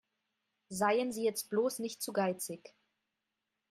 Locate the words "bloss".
1.51-1.77